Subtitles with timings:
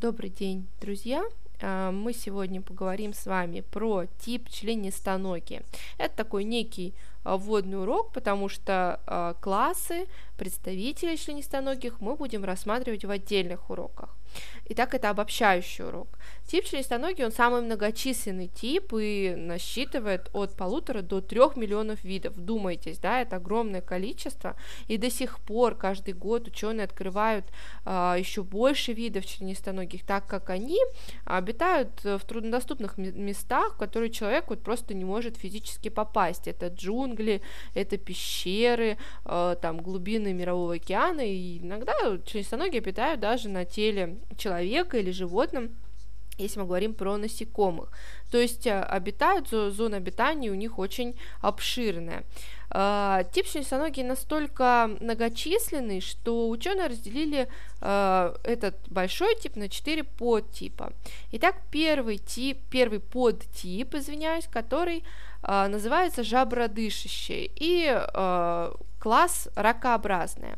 [0.00, 1.22] Добрый день, друзья!
[1.60, 5.62] А, мы сегодня поговорим с вами про тип членистоногие.
[5.98, 10.06] Это такой некий а, вводный урок, потому что а, классы
[10.38, 14.16] представителей членистоногих мы будем рассматривать в отдельных уроках.
[14.72, 16.16] Итак, это обобщающий урок.
[16.46, 22.36] Тип членистоногий, он самый многочисленный тип и насчитывает от полутора до трех миллионов видов.
[22.36, 24.54] Думайтесь, да, это огромное количество,
[24.86, 27.46] и до сих пор каждый год ученые открывают
[27.84, 30.78] а, еще больше видов членистоногих, так как они
[31.24, 36.46] обитают в труднодоступных местах, в которые человек вот просто не может физически попасть.
[36.46, 37.42] Это джунгли,
[37.74, 41.92] это пещеры, а, там глубины мирового океана, и иногда
[42.24, 45.76] членистоногие обитают даже на теле человека или животным,
[46.38, 47.90] если мы говорим про насекомых.
[48.30, 52.24] То есть э, обитают, зона обитания у них очень обширная.
[52.70, 57.48] Тип членистоногий настолько многочисленный, что ученые разделили
[57.80, 60.92] а, этот большой тип на четыре подтипа.
[61.32, 65.02] Итак, первый тип, первый подтип, извиняюсь, который
[65.42, 68.00] а, называется жабродышащий и
[69.00, 70.56] класс ракообразная.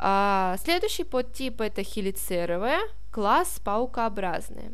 [0.00, 4.72] Следующий подтип это хелицеровая, класс паукообразная.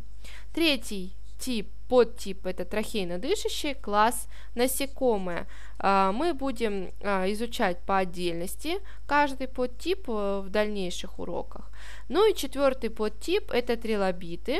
[0.54, 5.46] Третий тип, подтип это трахейно-дышащий, класс насекомые.
[5.78, 11.70] А, мы будем а, изучать по отдельности каждый подтип э, в дальнейших уроках.
[12.08, 14.58] Ну и четвертый подтип это трилобиты.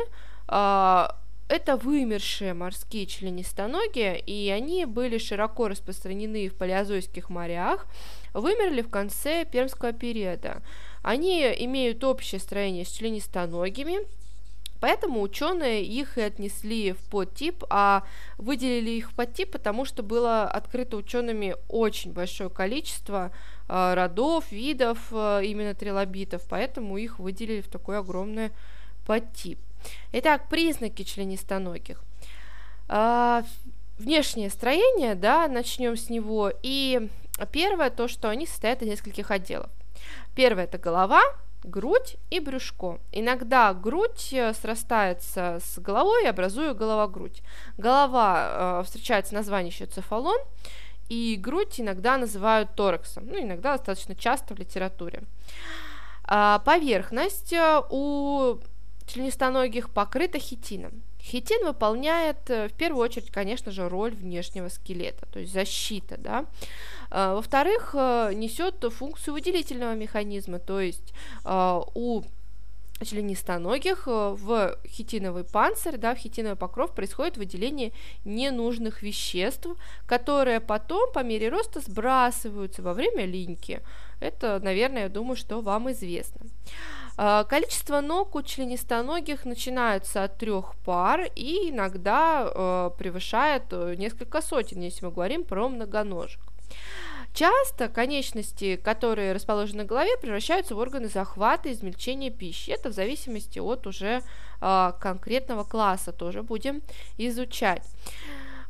[0.49, 1.17] А,
[1.49, 7.87] это вымершие морские членистоногие, и они были широко распространены в палеозойских морях,
[8.35, 10.63] вымерли в конце пермского периода.
[11.03, 13.99] Они имеют общее строение с членистоногими,
[14.81, 18.05] Поэтому ученые их и отнесли в подтип, а
[18.37, 23.33] выделили их в подтип, потому что было открыто учеными очень большое количество
[23.69, 28.51] э, родов, видов э, именно трилобитов, поэтому их выделили в такой огромный
[29.07, 29.59] подтип.
[30.13, 32.03] Итак, признаки членистоногих.
[32.89, 33.43] Э,
[33.99, 36.53] внешнее строение, да, начнем с него.
[36.63, 37.09] И
[37.53, 39.71] первое, то, что они состоят из нескольких отделов.
[40.35, 41.23] Первое– это голова,
[41.65, 42.99] грудь и брюшко.
[43.13, 47.43] Иногда грудь э, срастается с головой, образуя голова-грудь.
[47.77, 50.39] Голова э, встречается название еще цефалон,
[51.09, 55.23] и грудь иногда называют тораксом, ну, иногда достаточно часто в литературе.
[56.25, 58.59] А поверхность э, у
[59.07, 61.03] членистоногих покрыта хитином.
[61.21, 66.47] Хитин выполняет э, в первую очередь, конечно же, роль внешнего скелета, то есть защита, да.
[67.11, 71.13] А, во-вторых, э, несет функцию выделительного механизма, то есть
[71.45, 72.23] у
[73.05, 77.93] членистоногих э, в хитиновый панцирь, да, в хитиновый покров происходит выделение
[78.25, 79.67] ненужных веществ,
[80.07, 83.81] которые потом по мере роста сбрасываются во время линьки.
[84.21, 86.41] Это, наверное, я думаю, что вам известно.
[87.19, 94.43] А, количество ног у членистоногих начинается от трех пар и иногда э, превышает э, несколько
[94.43, 96.41] сотен, если мы говорим про многоножек.
[97.33, 102.71] Часто конечности, которые расположены на голове, превращаются в органы захвата и измельчения пищи.
[102.71, 104.23] Это в зависимости от уже
[104.61, 106.83] э, конкретного класса тоже будем
[107.17, 107.83] изучать.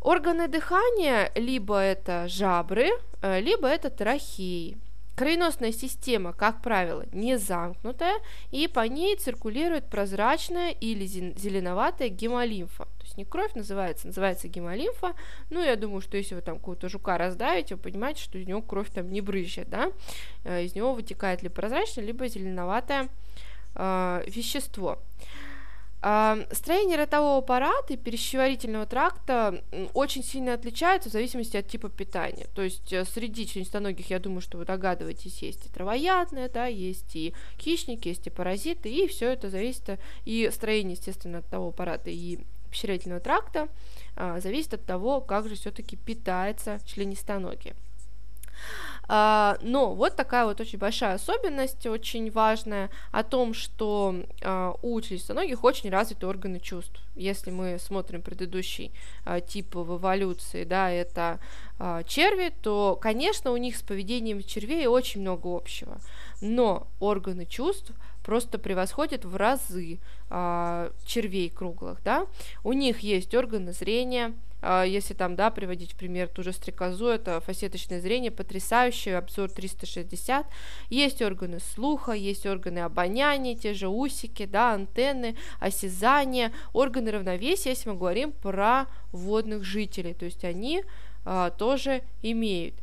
[0.01, 2.91] Органы дыхания либо это жабры,
[3.23, 4.79] э, либо это трахеи.
[5.17, 8.17] Кровеносная система, как правило, не замкнутая,
[8.51, 12.85] и по ней циркулирует прозрачная или зеленоватая гемолимфа.
[12.85, 15.15] То есть не кровь называется, называется гемолимфа.
[15.49, 18.61] Ну, я думаю, что если вы там какого-то жука раздавите, вы понимаете, что из него
[18.61, 19.91] кровь там не брызжет, да?
[20.45, 23.09] Э, из него вытекает либо прозрачное, либо зеленоватое
[23.75, 24.99] э, вещество.
[25.99, 29.65] Строение ротового аппарата и пищеварительного тракта
[29.95, 32.47] очень сильно отличаются в зависимости от типа питания.
[32.55, 37.17] То есть э, среди членистоногих, я думаю, что вы догадываетесь, есть и травоядные, да, есть
[37.17, 42.11] и хищники, есть и паразиты, и все это зависит, и строение, естественно, от того аппарата
[42.11, 42.41] и
[42.71, 43.69] пищеварительного тракта
[44.17, 47.75] а, зависит от того, как же все-таки питается членистоногие.
[49.09, 55.01] А, но вот такая вот очень большая особенность, очень важная, о том, что а, у
[55.01, 57.01] членистоногих очень развиты органы чувств.
[57.15, 58.93] Если мы смотрим предыдущий
[59.25, 61.39] а, тип в эволюции, да, это
[62.07, 65.99] черви, то, конечно, у них с поведением червей очень много общего.
[66.41, 67.93] Но органы чувств
[68.25, 69.99] просто превосходят в разы
[70.31, 72.27] червей круглых, да.
[72.65, 77.41] У них есть органы зрения, если там, да, приводить в пример ту же стрекозу, это
[77.41, 80.47] фасеточное зрение, потрясающий обзор 360.
[80.91, 87.91] Есть органы слуха, есть органы обоняния, те же усики, да, антенны, осязание, органы равновесия, если
[87.91, 90.85] мы говорим про водных жителей, то есть они
[91.25, 92.75] а, тоже имеют.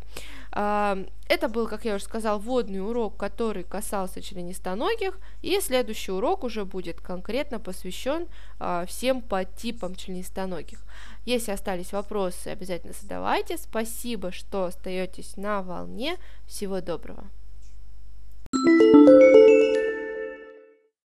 [0.55, 6.63] Это был, как я уже сказал, вводный урок, который касался членистоногих, и следующий урок уже
[6.63, 8.27] будет конкретно посвящен
[8.85, 10.83] всем подтипам членистоногих.
[11.25, 13.57] Если остались вопросы, обязательно задавайте.
[13.57, 16.17] Спасибо, что остаетесь на волне.
[16.45, 17.23] Всего доброго.